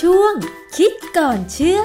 [0.00, 0.32] ช่วง
[0.76, 1.84] คิดก่อนเชื่อพ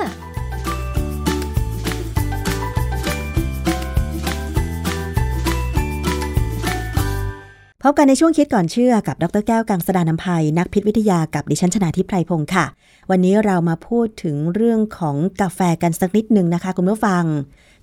[7.92, 12.66] บกันในช่วงคิดก่อนเชื่อกับดรแก้วกังสดานนภัย นักพิษวิทยากับดิฉันชนาทิพไพรพงศ์ค่ะ
[13.10, 17.24] วันนี้เรามาพูดถึงเรื่องของกาแฟกันสักนิดหนึ่งนะคะ คุณผู้ฟัง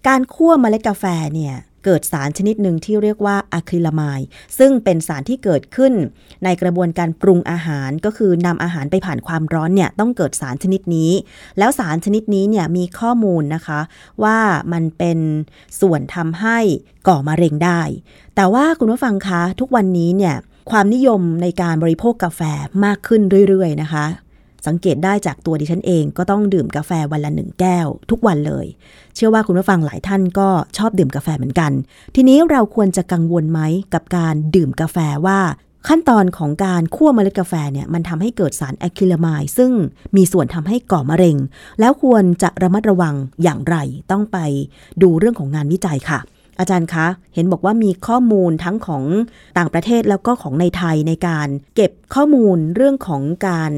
[0.08, 1.04] การคั่วเมล็ดกาแฟ
[1.34, 1.54] เนี่ย
[1.84, 4.20] เกิดสารชนิดหนึ่งที่เรียกว่าอะคริลามาย
[4.58, 5.92] ซึ่งเป็นสารที่เกิดขึ้น
[6.44, 11.10] ในกระบวนการปรุงอาหารก็คือนำอาหารไปผ่านความร้อนเนี่ยต้องเกิดสารชนิดนี้
[11.58, 13.80] แล้วสารชนิดนี้เนี่ยมีข้อมูลนะคะ
[14.22, 14.38] ว่า
[14.72, 15.18] มันเป็น
[15.80, 16.58] ส่วนทำให้
[17.08, 17.80] ก่อมะเร็งได้
[18.36, 20.36] แต่ว่าคุณผู้ฟังคะทุกวันนี้เนี่ย
[20.70, 22.40] ความนิยมในการบริโภคกาแฟ
[22.84, 24.06] มากขึ้นเรื่อยๆนะคะ
[24.66, 28.66] สังเกตได้จากตัวดิฉันเองก็ต้องดื่มกาแฟวันละหนึ่งแก้ว ทุกวันเลย
[29.14, 30.48] เชื่อว่าคุณผู้ฟังหลายท่านก็
[30.78, 31.72] ชอบดื่มกาแฟเหมือนกัน
[32.14, 33.60] ทีนี้เราควรจะกังวลไหม
[33.94, 35.40] กับการดื่มกาแฟว่า
[35.88, 39.70] ขั้นตอนของการคั่วเมล็ดกาแฟเนี่ยมันทำให้เกิดสารอะคริลามายซึ่ง
[40.16, 41.36] มีส่วนทำให้ก่อมะเร็ง
[41.80, 43.76] แล้วควรจะระมัดระวังอย่างไร
[44.10, 44.38] ต้องไป
[45.02, 46.20] ดูเรื่องของงานวิจัยค่ะ
[46.58, 49.04] อาจารย์คะ เห็นบอกว่ามีข้อมูลทั้งของ
[49.58, 53.72] ต่างประเทศแล้วก็ของในไทยในการเก็บข้อมูลเรื่องของการ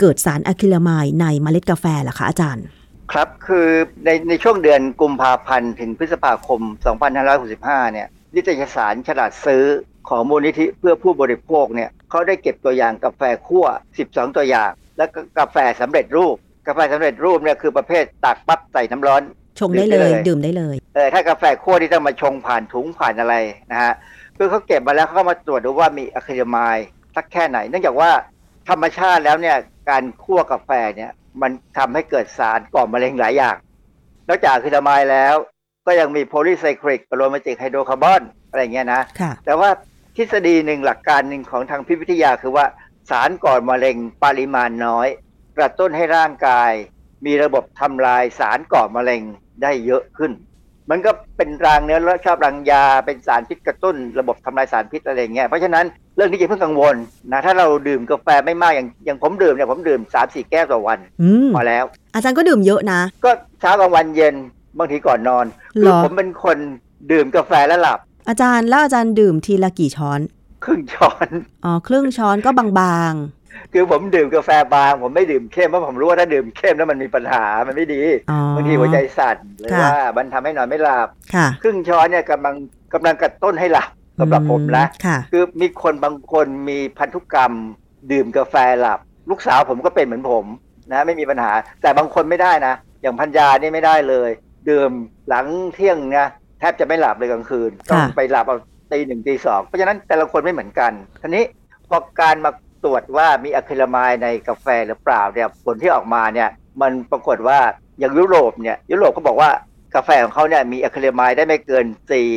[0.00, 2.64] เกิดสารอะคริลามายในเมล็ดกาแฟล่ะคะอาจารย์
[3.12, 3.68] ครับคือ
[4.04, 6.60] ในในช่วงเดือนกุมภาพันธ์ถึงพฤษภาคม
[7.26, 9.64] 2565 เนี่ยนิตยสารฉลาดซื้อ
[10.08, 13.66] ของมูลนิธิเพื่อผู้บริโภคเนี่ยเขาได้เก็บตัวอย่างกาแฟคั่ว
[14.00, 19.22] 12 ตัวอย่าง และก็กาแฟสำเร็จรูป กาแฟสำเร็จรูปเนี่ยคือประเภทตักปั๊บใส่น้ำร้อน
[19.60, 23.34] ชงได้เลยดื่มได้เลยเออถ้ากาแฟคั่วที่ต้องมาชงผ่านถุงผ่านอะไร
[23.70, 23.92] นะฮะ
[24.36, 26.76] คือเขาเก็บมาแล้วเขาก็มาตรวจดูว่ามีอะคริลามาย
[27.16, 28.10] สักแค่ไหน เนื่องจากว่า
[28.68, 29.56] ธรรมชาติแล้วเนี่ย
[29.90, 31.10] การคั่วกาแฟเนี่ย
[31.42, 33.56] มันทำให้เกิดสารก่อมะเร็งหลายอย่าง
[34.28, 35.34] นอกจากอะคริลามายแล้ว
[35.86, 39.70] ก็ยังมีโพลีไซคลิกโรมาติกไฮโดรคาร์บอนอะไรเงี้ยนะค่ะแต่ว่า
[40.16, 42.66] ทฤษฎีหนึ่งหลักการหนึ่งของทางพิษวิทยาคือว่า
[43.10, 45.08] สารก่อมะเร็งปริมาณน้อย
[45.58, 46.72] กระตุ้นให้ร่างกาย
[47.26, 49.22] มีระบบทำลายสารก่อมะเร็ง
[49.62, 50.32] ได้เยอะขึ้น
[50.90, 55.86] มันก็เป็นรางเนื้อและชอบรังยาเป็นสารพิษกระตุ้น ระบบทำลายสารพิษอะไรเงี้ยเพราะฉะนั้น
[56.18, 56.96] เรื่องนี้อย่าเพิ่งกังวล
[57.32, 61.84] นะถ้าเราดื่มกาแฟไม่มากอย่างอย่างผมดื่มเนี่ยผมดื่มสามสี่แก้วต่อวันอืมพอแล้ว
[62.14, 63.30] อาจารย์ก็ดื่มเยอะนะ ก็
[63.60, 64.34] เช้ากลางวันเย็น
[64.78, 65.46] บางทีก่อนนอน
[65.78, 66.56] เหรอคือผมเป็นคน
[67.12, 70.20] ดื่มกาแฟแล้วหลับ อาจารย์แล้วอาจารย์ดื่มทีละกี่ช้อน
[70.64, 71.28] ครึ่งช้อน
[71.64, 73.14] อ๋อครึ่งช้อนก็บาง
[73.72, 82.54] คือผมดื่มกาแฟบาง ผมไม่ดื่มเข้มเพราะผมรู้ว่าถ้าดื่มเข้มแล้วมันมีปัญหามันไม่ดีๆอ๋อบางทีหัวใจสั่นหรือค่ะว่ามันทำให้นอนไม่หลับค่ะครึ่งช้อนเนี่ยกำลัง
[82.94, 83.88] กำลังกระตุ้นให้หลับ
[84.20, 87.52] สำหรับผมนะค่ะคือมีคนบางคนมีพันธุกรรม
[88.12, 90.44] ดื่มกาแฟหลับ ลูกสาวผมก็เป็นเหมือนผม
[90.92, 91.52] นะไม่มีปัญหา
[91.82, 94.30] แต่บางคนไม่ได้นะ อย่างพันยานี่ไม่ได้เลย
[94.70, 94.90] ดื่ม
[95.28, 96.28] หลังเที่ยงนะ
[96.58, 98.56] แทบจะไม่หลับเลยกลางคืนต้องไปหลับเอา
[98.92, 100.92] ตีหนึ่งตีสองเพราะฉะนั้นแต่ละคนไม่เหมือนกัน
[101.22, 101.44] ทีนี้
[101.88, 102.50] พอการมา
[102.84, 106.48] ตรวจว่ามีอะคริลามายในกาแฟหรือเปล่าเนี่ยผลที่ออกมาเนี่ย
[106.82, 107.58] มันปรากฏว่า
[107.98, 109.50] อย่างยุโรปเนี่ยยุโรปก็บอกว่า
[109.94, 111.86] กาแฟของเขาเนี่ยมีอะคริลามายได้ไม่เกิน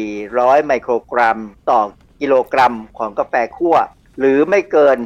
[0.07, 1.37] 400 ไมโครกรัม
[1.69, 1.81] ต่อ
[2.21, 3.75] กิโลกรัมของกาแฟคั่ว
[4.19, 4.97] หรือไม่เกิน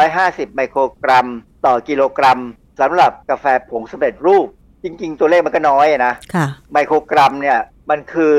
[0.00, 1.26] 850 ไมโครกรัม
[1.66, 2.40] ต่อกิโลกรัม
[2.80, 4.46] สำหรับกาแฟผงสำเร็จรูป
[4.82, 7.58] จริง ๆ ตัวเลขมันก็น้อยนะค่ะไมโครกรัมเนี่ย
[7.90, 8.34] มันคือ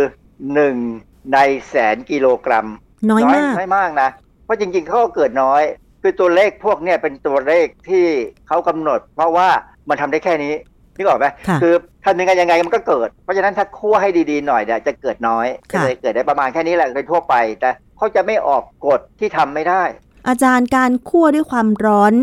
[0.63, 2.67] 1 ในแสนกิโลกรัม
[3.09, 4.09] น้อยมากน้อยมากนะ
[4.45, 5.63] เพราะจริง ๆเขาก็เกิดน้อย
[6.01, 8.05] คือตัวเลขพวกเนี่ยเป็นตัวเลขที่
[8.47, 9.49] เขากำหนด เพราะว่า
[9.89, 10.53] มันทำได้แค่นี้
[10.99, 11.73] นึกออกไหมค่ะคือ
[12.05, 19.83] ทำยังไงยังไงมันก็เกิด เพราะฉะนั้นถ้าคั่วให้ดีๆหน่อยเนี่ยจะเกิดน้อยก็ค่ะเลยเกิดได้ประมาณแค่นี้แหละโดยทั่วไป แต่เขาจะไม่ออกกฎที่ทำไม่ได้
[20.27, 22.13] อาจารย์การคั่วด้วยความร้อน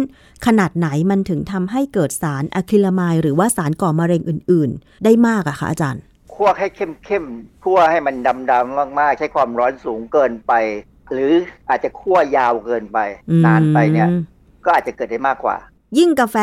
[0.46, 6.02] ขนาดไหนมันถึงทำให้เกิดสารอะคริลามายหรือว่าสารก่อมะเร็งอื่น ๆ ได้มากอะคะอาจารย์
[6.34, 10.52] คั่วให้เข้มๆคั่วให้มันดำๆมากๆ ใช้ความร้อนสูงเกินไป
[11.12, 11.32] หรือ
[11.68, 12.98] อาจจะคั่วยาวเกินไป
[13.30, 14.08] อืมนานไปเนี่ย
[14.64, 15.56] ก็อาจจะเกิดได้มากกว่า
[15.98, 16.36] ยิ่งกาแฟ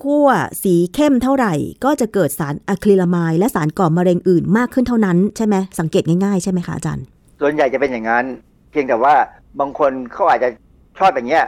[0.00, 0.28] คั่ว
[0.62, 1.54] สีเข้มเท่าไหร่
[1.84, 7.04] ก็จะเกิดสารอะคริลามายและสารก่อมะเร็งอื่นมากขึ้นเท่านั้นใช่ไหมสังเกตง่ายๆใช่ไหมคะอาจารย์
[7.40, 8.24] ส่วนใหญ่จะเป็นอย่างนั้น
[8.70, 9.14] เพียงแต่ว่า
[9.60, 10.48] บางคนเขาอาจจะ
[10.98, 11.44] ชอบอย่างเงี้ย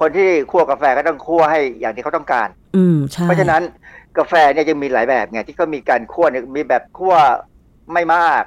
[0.00, 3.62] คนที่คั่วกาแฟก็ต้องคั่วให้อย่างที่เขาต้องการ อืมใช่เพราะฉะนั้น
[4.18, 7.14] กาแฟเนี่ยยังมีหลายแบบไงที่เขามีการคั่วเนี่ยมีแบบคั่ว
[7.92, 8.42] ไม่มาก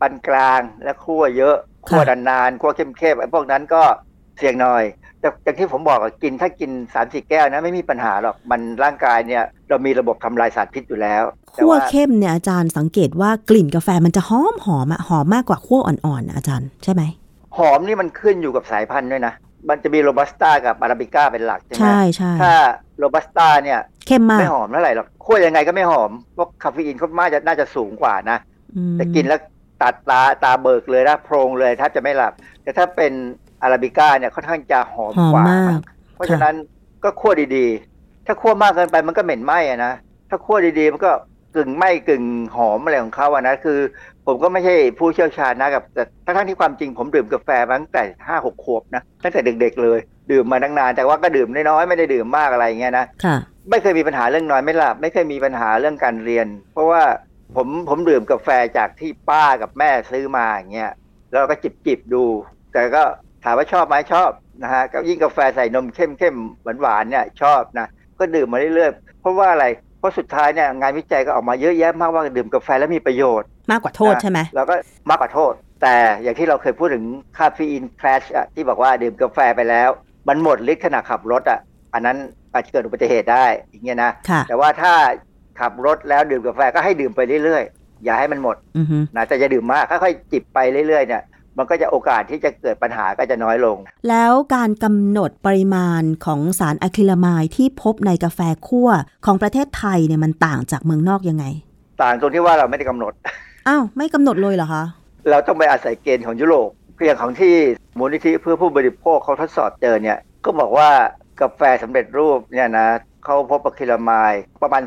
[0.00, 1.56] ปานกลางและคั่วเยอะ
[1.86, 3.82] คั่วนานๆคั่วเข้มๆไอ้พวกนั้นก็
[4.38, 4.84] เสี่ยงหน่อย
[5.20, 11.22] แต่อย่างที่ผมบอกอะกินถ้ากินสามสี่แก้วนะไม่มีปัญหาหรอกมันร่างกายเนี่ยเรามีระบบทำลายสารพิษอยู่แล้ว
[11.52, 17.02] แต่คั่วว่าเข้มเนี่ยอาจารย์สังเกตว่ากลิ่นกาแฟมันจะหอมหอมอะหอมมากกว่าคั่วอ่อนๆนะอาจารย์ใช่ไหม
[17.56, 19.34] หอมนี่มันขึ้นอยู่กับสายพันธุ์ด้วยนะ
[19.68, 22.54] มันจะมีโรบัสต้ากับอาราบิก้าเป็นหลักใช่ไหมใช่ใช่ถ้า
[22.98, 28.38] โรบัสต้าเนี่ยเข้มมากไม่หอมเท่าไหร่หรอกคั่วยังไงก็ไม่หอมเพราะคาเฟอีนเขาน่าจะน่าจะสูงกว่านะ
[28.76, 29.40] อืมแต่กินแล้ว
[29.82, 32.32] ตัดตาตาเบิกเลยนะโพรงเลยแทบจะไม่หลับ
[32.62, 33.12] แต่ถ้าเป็น
[33.62, 35.78] อาราบิก้าเนี่ยค่อนข้างจะหอมหอมกว่ามาก
[36.14, 36.54] เพราะฉะนั้น
[37.04, 39.92] ก็คั่วดีๆ ถ้าคั่วมากเกินไปมันก็เหม็นไหม้อะนะ
[40.30, 41.12] ถ้าคั่วดีๆ มันก็
[41.56, 42.24] กึ่งไหม้กึ่ง
[42.56, 43.78] หอมอะไรของเขาอะนะ คือ
[44.26, 49.98] ผมก็ไม่ใช่ผู้เชี่ยวชาญนะกับแต่ทั้งที่ความจริงผมดื่มกาแฟมาตั้งแต่ห้าหกขวบนะตั้งแต่เด็กๆเลย
[50.32, 53.36] ดื่มมาตั้งนานแต่ว่าก็ดื่มน้อยๆไม่ได้ดื่มมากอะไรอย่างเงี้ยนะค่ะ
[53.70, 57.02] ไม่เคยมีปัญหาเรื่องนอนไม่หลับไม่เคยมีปัญหาเรื่องการเรียน เพราะว่า
[57.56, 58.48] ผมผมดื่มกาแฟ
[58.78, 60.92] จากที่ป้ากับแม่ซื้อมาอย่างเงี้ย
[61.30, 62.24] แล้วก็จิบจิบๆดู
[62.72, 63.02] แต่ก็
[63.44, 64.30] ถามว่าชอบไหมชอบ
[64.62, 67.86] นะฮะก็ยิ่งกาแฟใส่นมเข้มเข้มหวานหวานๆเนี่ยชอบนะ
[68.18, 69.66] ก็ดื่มมาเรื่อยๆเพราะว่าอะไร
[69.98, 74.74] เพราะสุดท้ายเนี่ยงานวิจัยก็ออกมาเยอะแยะมากว่าดื่มกาแฟแล้วมีประโยชน์ มากกว่าโทษใช่ไหมแล้วก็
[75.10, 75.52] มากกว่าโทษ
[75.82, 77.04] แต่อย่างที่เราเคยพูดถึง
[77.38, 79.90] คาเฟอีนคลาชอะที่บอกว่าดื่มกาแฟไปแล้ว
[80.28, 81.60] มันหมดฤทธิ์ขณะขับรถอะ
[81.94, 82.16] อันนั้น
[82.52, 84.92] อาจจะเกิดอุบัติเหตุได้อย่างเงี้ยนะค่ะแต่ว่าถ้า
[85.60, 90.58] ขับรถแล้วดื่มกาแฟก็ให้ดื่มไปเรื่อยๆ อย่าให้มันหมดอือฮึนะแต่อย่าดื่มมากค่อยๆจิบไป
[90.88, 91.22] เรื่อยๆเนี่ย
[91.60, 93.76] มันก็จะโอกาสที่จะเกิดปัญหาก็จะน้อยลง
[94.08, 98.88] แล้วการกำหนดปริมาณของสารอะคริลามายที่พบในกาแฟคั่ว
[99.26, 101.44] ของประเทศไทยเนี่ยมันต่างจากเมืองนอกยังไง
[102.02, 103.12] ต่างตรงที่ว่าเราไม่ได้กำหนด
[103.68, 104.84] อ้าวไม่กำหนดเลยเหรอคะ
[105.30, 107.56] เราต้องไปอาศัยเกณฑ์ของยุโรปเพียงของที่
[107.98, 110.90] มูลนิธิเพื่อผู้บริโภคเขาทดสอบเจอเนี่ยก็บอกว่า
[111.40, 112.88] กาแฟสำเร็จรูปเนี่ยนะ
[113.24, 114.82] เขาพบอะคริลามายประมาณ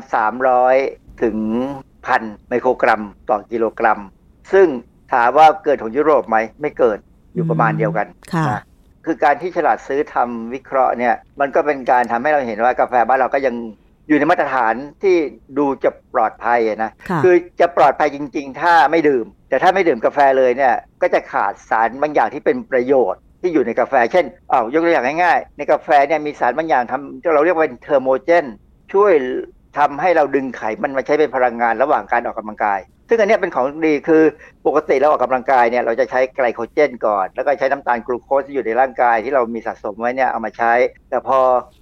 [0.60, 1.36] 300 ถึง
[2.06, 4.00] พันไมโครกรัมต่อกิโลกรัม
[4.52, 4.66] ซึ่ง
[5.12, 6.98] ถามว่าเกิดของยุโรปไหมไม่เกิด
[7.34, 8.62] อยู่ประมาณเดียวกันค่ะนะ
[9.06, 13.54] คือการที่ฉลาดซื้อทำวิเคราะห์เนี่ยมันก็เป็นการทำให้เราเห็นว่ากาแฟบ้านเราก็ยัง
[14.08, 15.16] อยู่ในมาตรฐานที่
[15.58, 28.44] ดูจะปลอดภัยอะนะค่ะคือจะปลอดภัยจริง ๆ ถ้าไม่ดื่ม แต่ถ้าไม่ดื่มกาแฟเลยเนี่ยก็จะขาดสารบางอย่างที่เป็นประโยชน์ที่อยู่ในกาแฟ เช่นอ้าวยกตัวอย่างง่ายๆ ในกาแฟเนี่ยมีสารบางอย่างทำที่เราเรียกว่าเป็นเทอร์โมเจน
[28.92, 29.12] ช่วย
[29.78, 34.22] ทำให้เราดึงไขมันมาใช้เป็นพลังงานระหว่างการออกกำลังกาย ซึ่งอันเนี้ยเป็นของดีคือ
[34.66, 40.72] ปกติเราออกกำลังกายเนี่ยเราจะใช้ไกลโคเจนก่อน แล้วก็ใช้น้ำตาลกลูโคสที่อยู่ในร่างกายที่เรามีสะสมไว้เนี่ยเอามาใช้
[41.10, 41.38] แต่พอ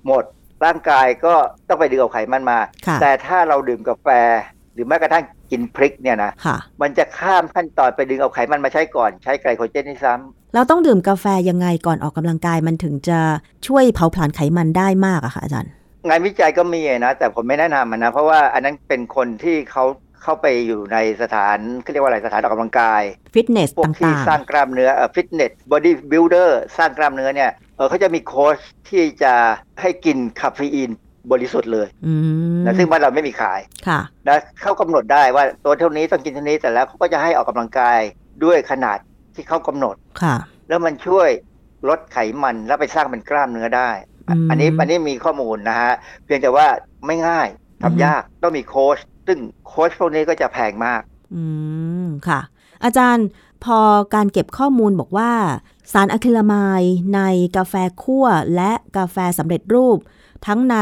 [0.07, 0.25] หมด
[0.65, 1.35] ร่างกายก็
[1.69, 4.09] ต้องไปดึงเอาไขมันมาค่ะแต่ถ้าเราดื่มกาแฟ
[4.75, 13.21] หรือแม้กระทั่งกินพริกเนี่ยนะค่ะมันจะข้ามขั้นตอนไปดึงเอาไขมันมาใช้ก่อนใช้ไกลโคเจนที่ซ้ำเราต้องดื่มกาแฟยังไงก่อนออกกำลังกายมันถึงจะ
[13.67, 15.73] ช่วยเผาผลาญไขมันได้มากอะค่ะอาจารย์
[16.09, 19.85] งานวิจัยก็มีนะแต่ผมไม่แนะนำมันนะ เพราะว่าอันนั้นเป็นคนที่เขา
[20.23, 23.03] เข้าไปอยู่ในสถานเขาเรียกว่าอะไรสถานออกกำลังกาย
[23.35, 28.59] ฟิตเนสพวกที่่างสร้างกล้ามเนื้อฟิตเนสบอดี้บิ l เดอร์สร้างกล้ามเนื้อเนี่ยเออเขาจะมีโค้ช
[28.91, 29.35] ที่จะ
[29.81, 30.91] ให้กินคาเฟอีน
[31.33, 32.15] บริสุทธิ์เลยๆอื
[32.59, 38.01] มนะซึ่งบ้านเราไม่มีขายค่ะ นะเขากำหนดได้ว่าตัวเท่านี้ต้องกินเท่านี้แต่แล้วเขาก็จะให้ออกกำลังกาย
[38.45, 38.99] ด้วยขนาด
[39.35, 40.37] ที่เขากำหนด ค่ะ
[40.69, 41.29] แล้วมันช่วย
[41.89, 43.91] ลดไขมันแล้วไปสร้างเป็นกล้ามเนื้อได้
[44.29, 45.93] อืมอันนี้อันนี้มีข้อมูลนะฮะ
[46.25, 46.67] เพียงแต่ว่า
[47.07, 51.03] ไม่ง่ายอืมทำยากต้องมีโค้ช ซึ่งโค้ชพวกนี้ก็จะแพงมาก
[51.35, 51.45] อื
[52.05, 52.41] ม ค่ะ
[52.85, 53.27] อาจารย์
[53.65, 53.79] พอ
[54.15, 55.33] การเก็บข้อมูลบอกว่า
[55.93, 56.83] สารอะคริลามาย
[57.15, 57.21] ใน
[57.57, 58.27] กาแฟคั่ว
[58.57, 59.99] และกาแฟสำเร็จรูป
[60.47, 60.77] ทั้งใน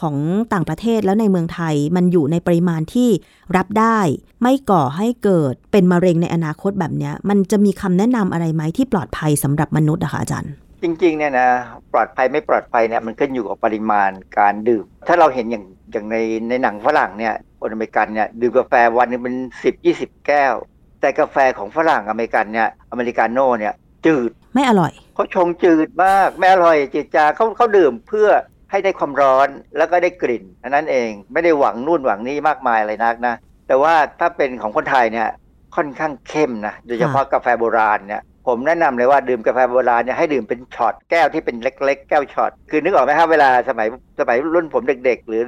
[0.00, 0.16] ของ
[0.52, 3.10] ต่างประเทศแล้วในเมืองไทยมันอยู่ในปริมาณที่
[3.56, 3.98] รับได้
[4.42, 10.52] ไม่ก่อให้เกิดเป็นมะเร็งในอนาคตแบบเนี้ยมันจะมีคำแนะนำอะไรไหมที่ปลอดภัยสำหรับมนุษย์อะคะอาจารย์
[10.82, 11.48] จริงๆเนี่ยนะ
[11.92, 16.16] ปลอดภัยไม่ปลอดภัยเนี่ยมันขึ้นอยู่กับปริมาณการดื่ม ถ้าเราเห็นอย่างอย่างใน
[16.48, 17.34] ในหนังฝรั่งเนี่ย
[17.66, 20.54] คนอเมริกันเนี่ยดื่มกาแฟวันหนึงเป็นสิบยี่สิบแก้ว
[21.00, 23.74] แต่กาแฟของฝรั่งอเมริกันเนี่ยอเมริกาโน่เนี่ย
[24.06, 28.28] จืดไม่อร่อยเขาชงจืดมากไม่อร่อยจืดจางเขาเขาดื่มเพื่อ
[28.70, 33.34] ให้ได้ความร้อนแล้วก็ได้กลิ่นอันนั้นเองไม่ได้หวังนู่นหวังนี่มากมายอะไรนักนะ
[33.68, 35.28] แต่ว่าถ้าเป็นของคนไทยเนี่ย
[35.76, 43.88] ค่อนข้างเข้มนะโดยเฉพาะกาแฟโบราณเนี่ย ผมแนะนำเลยว่าดื่มกาแฟโบราณเนี่ยให้ดื่มเป็นช็อตแก้วที่เป็นเล็ก ๆ แก้วช็อตคือนึกออกไหมครับเวลาสมัย
[44.20, 45.42] สมัยรุ่นผมเด็ก ๆ หรือ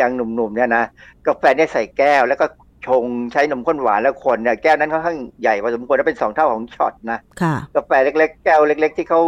[0.00, 0.84] ยังหนุ่มๆเนี่ยนะ
[1.26, 2.46] กาแฟเนี่ยใส่แก้วแล้วก็
[2.86, 9.20] ชงใช้นมข้นหวานแล้วคนเนี่ยแก้วนั้นค่อนข้างใหญ่พอสมควรแล้วเป็นสองเท่าของช็อตนะค่ะกาแฟเล็ก ๆ แก้วเล็ก ๆ ที่เขา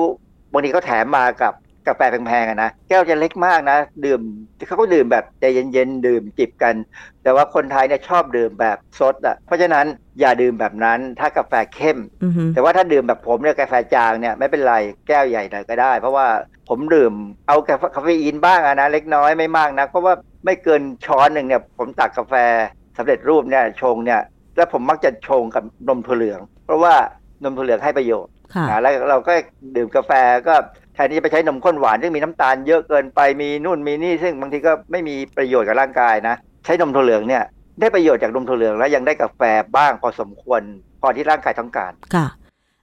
[0.52, 1.52] บางทีเขาแถมมากับ
[1.86, 4.20] กาแฟแพงๆอะนะแก้วจะเล็กมากนะ ดื่ม
[4.66, 6.74] เขาก็ดื่มแบบใจเย็นๆดื่มจิบกัน
[7.22, 9.86] แต่ว่าคนไทยเนี่ยชอบดื่มแบบซดอะเพราะฉะนั้น
[10.20, 14.74] อย่าดื่มแบบนั้นถ้ากาแฟเข้มอือฮึแต่ว่าถ้าดื่มแบบผมเนี่ยกาแฟจางเนี่ยไม่เป็นไร
[15.08, 16.26] แก้วใหญ่หน่อยก็ได้ เพราะว่า
[16.68, 17.12] ผมดื่ม
[17.48, 22.34] เอากาแฟคาเฟอีนบ้างอะนะเล็กน้อยไม่มากนะเพราะว่าไม่เกินช้อนหนึ่งเนี่ยผมตักกาแฟ
[22.96, 24.20] สำเร็จรูปเนี่ยชงเนี่ย
[24.56, 26.94] แล้วผมมักจะชงกับนมถั่วเหลือง เพราะว่า
[27.44, 29.32] นมถั่วเหลืองให้ประโยชน์ค่ะอ่าแล้วเราก็
[29.76, 30.12] ดื่มกาแฟ
[30.48, 30.54] ก็
[30.89, 37.42] แทนที่จะไปใช้นมข้นหวานซึ่งมีน้ำตาลเยอะเกินไปมีนู่นมีนี่ซึ่งบางทีก็ไม่มีประโยชน์กับร่างกายนะ ใช้นมถั่วเหลืองเนี่ย
[37.80, 39.40] ได้ประโยชน์จากนมถั่วเหลืองแล้วยังได้กาแฟ
[39.76, 40.60] บ้างพอสมควร
[41.00, 42.26] พอที่ร่างกายต้องการค่ะ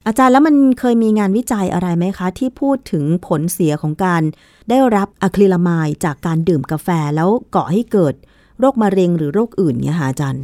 [0.07, 4.21] อาจารย์แล้วมันเคยมีงานวิจัยอะไรไหมคะ ที่พูดถึงผลเสียของการ
[4.69, 8.13] ได้รับอะคริลามายจากการดื่มกาแฟแล้วก่อให้เกิด
[8.59, 10.43] โรคมะเร็งหรือโรคอื่นเนี่ยค่ะอาจารย์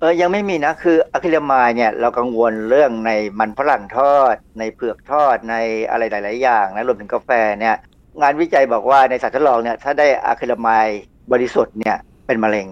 [0.00, 5.54] เออยังไม่มีนะคืออะคริลามายเนี่ยเรากังวลเรื่องในมันฝรั่งทอด ในเผือกทอดใน
[5.90, 7.30] อะไรหลาย ๆ อย่างนะรวมถึงกาแฟ
[7.60, 7.76] เนี่ย
[8.22, 10.86] งานวิจัยบอกว่าในสัตว์ทดลองเนี่ยถ้าได้อะคริลามาย
[11.32, 12.66] บริสุทธิ์เนี่ยเป็นมะเร็ง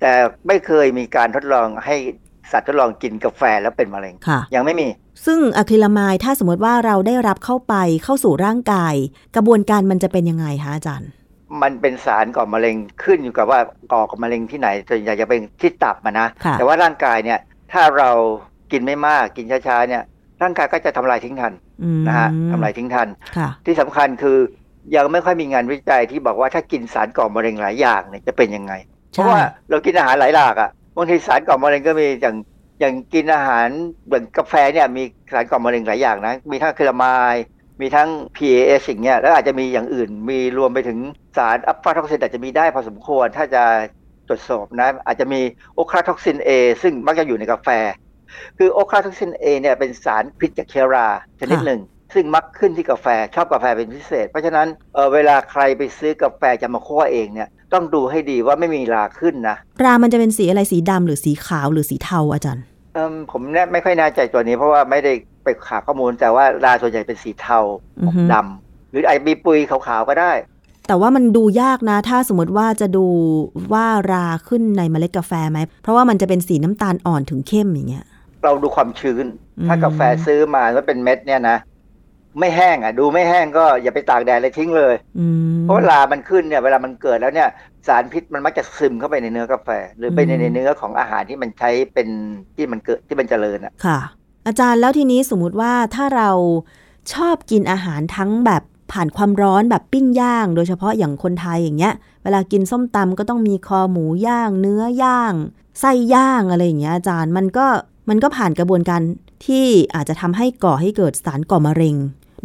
[0.00, 0.12] แต่
[0.46, 1.96] ไม่เคยมีการทดลองให้
[2.52, 4.88] สัตว์ทดลองกินกาแฟแล้วเป็นมะเร็งค่ะยังไม่มี
[5.26, 8.94] ซึ่งอะคริลามายด์ถ้าสมมติว่าเราได้รับเข้าไปเข้าสู่ร่างกาย
[9.36, 11.10] กระบวนการมันจะเป็นยังไงคะอาจารย์
[11.62, 13.60] มันเป็นสารก่อมะเร็งขึ้นอยู่กับว่า
[13.92, 17.38] ก่อกับมะเร็งที่ไหนส่วนใหญ่จะเป็นที่ตับมานะค่ะแต่ว่าร่างกายเนี่ย
[17.72, 18.10] ถ้าเรา
[18.72, 20.02] กินไม่มากกินช้าๆเนี่ย
[20.42, 21.52] ร่างกายก็จะทำลายทิ้งทัน
[21.82, 24.38] อืมนะฮะทำลายทิ้งทันค่ะที่สำคัญคือ
[24.96, 28.72] ยังไม่ค่อยมีงานวิจัยที่บอกว่าถ้ากินสารก่อมะเร็งหลายอย่างเนี่ยจะเป็นยังไง
[29.14, 29.40] ใช่ราะว่า
[29.70, 32.36] เรากินอาหารหลายหลากอะบางทีสารก่อมะเร็งก็มีอย่าง
[32.80, 33.68] อย่างกินอาหาร
[34.06, 35.02] เหมือนกาแฟเนี่ยมี
[35.32, 37.42] สารก่อมะเร็งหลายอย่างนะมีทั้ง acrylamide
[37.80, 40.98] มีทั้ง PAS สิ่างเงี้ยแล้วอาจจะมีอย่างอื่น มีรวมไปถึง
[41.36, 43.62] สารอะฟลาท็อกซินอาจจะมีได้พอสมควร ถ้าจะ
[44.28, 45.40] ตรวจสอบนะ อาจจะมี
[45.74, 46.50] ochratoxin A
[46.82, 47.68] ซึ่งมักจะอยู่ในกาแฟ
[48.58, 51.06] คือโอคาท็อกซิน A เนี่ยเป็นสารพิษจากเชื้อรา
[51.40, 51.82] ชนิดค่ะหนึ่ง
[52.14, 65.12] ซึ่งมักขึ้นที่กาแฟชอบกาแฟเป็นพิเศษ เพราะฉะนั้นเอ่อเวลาใครไปซื้อกาแฟจะมาคั่วเองเนี่ยต้องดูให้ดีว่าไม่มีราขึ้นนะรามันจะเป็นสีอะไรสีดำหรือสีขาวหรือสีเทาอาจารย์เอิ่มผมเนี่ยไม่ค่อยแน่ใจตัวนี้เพราะว่าไม่ได้
[65.44, 67.58] ไปหาข้อมูลแต่ว่าราส่วนใหญ่เป็นสีเทา
[68.02, 70.32] อือฮึดำหรืออาจจะมีปุยขาวๆก็ได้
[70.88, 73.06] แต่ว่ามันดูยากนะ ถ้าสมมติว่าจะดู
[73.72, 78.04] ว่าราขึ้นในเมล็ดกาแฟไหม เพราะว่ามันจะเป็นสีน้ำตาลอ่อนถึงเข้มอย่างเงี้ย
[78.44, 79.26] เราดูความชื้น
[79.58, 81.56] อืมถ้ากาแฟซื้อมาแล้วเป็นเม็ดเนี่ยนะ
[82.38, 87.48] ไม่แห้งอะ ดูไม่แห้งก็อย่าไปตากแดดเลยทิ้งเลยอืมเพราะเวลามันขึ้นเนี่ย เวลามันเกิดแล้วเนี่ย
[87.88, 92.08] สารพิษมันมักจะซึมเข้าไปในเนื้อกาแฟ หรือไปในอืมในเนื้อของอาหารที่มันใช้เป็น
[92.56, 93.98] ที่มันเกิดที่มันเจริญอะค่ะ
[94.46, 96.30] อาจารย์แล้วทีนี้สมมุติว่าถ้าเรา
[97.12, 105.34] ชอบกินอาหารทั้งแบบผ่านความร้อนแบบปิ้งย่าง โดยเฉพาะอย่างคนไทยอย่างเงี้ย เวลากินส้มตำก็ต้องมีคอหมูย่าง เนื้อย่าง
[105.80, 107.66] ไส้ย่างอะไรอย่างเงี้ยอาจารย์มันก็
[108.08, 109.00] มันก็ผ่านกระบวนการ
[109.46, 111.96] ที่อาจจะทำให้ก่อให้เกิดสารก่อมะเร็ง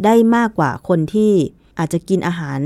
[0.04, 1.32] ได้มากกว่าคนที่
[1.78, 2.60] อาจจะกินอาหาร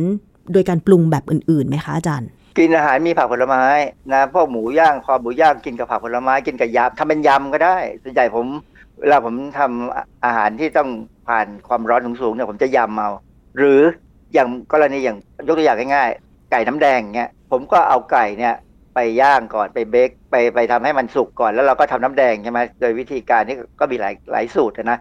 [0.52, 3.64] โดยการปรุงแบบอื่นๆไหมคะอาจารย์ กินอาหารมีผักผลไม้
[4.12, 8.46] นะพวกหมูย่างคอหมูย่างกินกับผักผลไม้กินกับยำทำเป็นยำก็ได้ส่วนใหญ่ผม
[9.00, 10.88] เวลาผมทำอาหารที่ต้อง
[11.28, 13.10] ผ่านความร้อนสูงๆเนี่ยผมจะยำเอา
[13.58, 13.80] หรือ
[14.32, 18.54] อย่างกรณีอย่างยกตัวอย่างง่ายๆ ไก่น้ำแดงเงี้ยผมก็เอาไก่เนี่ย
[18.94, 24.98] ไปย่างก่อนไปเบคไปไปทำให้มันสุกก่อนแล้วเราก็ทำน้ำแดงใช่ไหมโดยวิธีการที่ก็มีหลายหลายสูตรนะ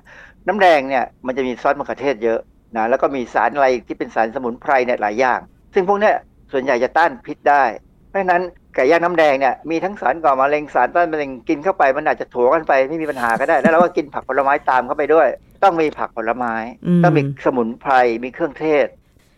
[0.47, 2.39] น้ำแดงเนี่ยมันจะมีซอสมะเขือเทศเยอะ
[2.77, 5.39] นะแล้วก็มีสารอะไรที่เป็นสารสมุนไพรเนี่ยหลายอย่าง
[5.73, 6.15] ซึ่งพวกเนี้ย
[6.51, 7.63] ส่วนใหญ่จะต้านพิษได้
[8.09, 8.43] เพราะฉะนั้น
[8.79, 15.27] ก่ย่างน้ำแดงเนี่ยมีทั้งสารก่อมะเร็งสารต้านมะเร็งกินเข้าไปมันอาจจะถัวกันไปไม่มีปัญหาก็ได้ แล้วเราก็กินผักผลไม้ตามเข้าไปด้วย
[15.63, 16.53] ต้องมีผักผลไม้
[16.85, 17.93] อืมต้องมีสมุนไพร
[18.23, 18.85] มีเครื่องเทศ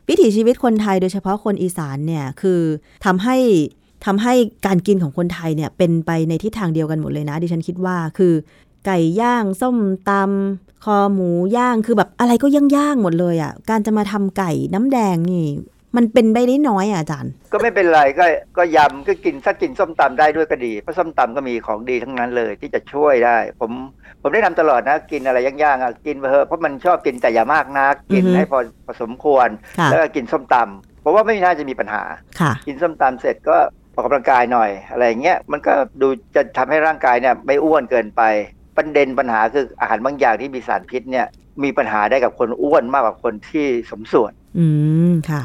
[0.09, 2.61] วิถีชีวิตคนไทยโดยเฉพาะคนอีสานเนี่ยคือ
[3.05, 3.37] ทำให้
[4.05, 4.33] ทำให้
[4.65, 8.33] การกินของคนไทยเนี่ยเป็นไปในทิศทางเดียวกันหมดเลยนะ ดิฉันคิดว่าคือ
[8.85, 9.77] ไก่ย่างส้ม
[10.09, 15.45] ตำคอหมูย่างคือแบบอะไรก็ย่างๆหมดเลยอะ่ะการจะมาทำไก่น้ำแดงนี่
[15.95, 18.25] มันเป็นไปได้น้อยอะอาจารย์ ก็ไม่เป็นไรก็
[18.57, 23.71] ก็ยำก็กินถ้ากินส้มตำได้ด้วยก็ดีเพราะส้มตำก็มีของดีทั้งนั้นเลย ที่จะช่วยได้ ผม
[24.21, 29.47] ผมได้นำตลอดนะ กินอะไรย่างๆอะกินไปเถอะเพราะมันชอบกินแต่อย่ามากนักกินอือฮึให้พอพอสมควร
[29.79, 32.03] ค่ะแล้วก็กินส้มตำเพราะว่าไม่น่าจะมีปัญหา
[32.39, 33.57] ค่ะกินส้มตำเสร็จก็
[33.93, 38.21] ออกกำลังกายหน่อยอะไรอย่างเงี้ยมันก็ดูจะทำให้ร่างกายเนี่ยไม่อ้วนเกินไป
[38.77, 41.27] ประเด็นปัญหาคืออาหารบางอย่างที่มีสารพิษเนี่ย
[41.63, 44.65] มีปัญหาได้กับคนอ้วนมากกว่าคนที่สมส่วน อื
[45.11, 45.43] มค่ะ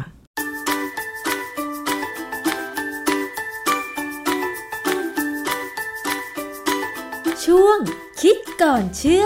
[8.20, 9.24] คิดก่อนเชื่อ